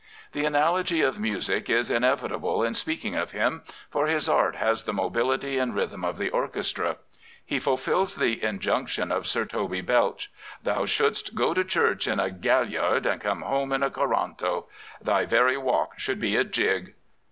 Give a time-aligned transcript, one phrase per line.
[0.31, 3.61] The analogy of music is inevitable in speak ing of him,
[3.91, 6.97] for his art has the mobility and rh5^hm of the orchestra.
[7.45, 10.31] He fulfils the injunction of Sir Toby Belch,"
[10.63, 14.65] Thou shouldst go to church in a gal liard and come home in a co^apto.
[14.99, 16.95] Thy very walk should be a jig."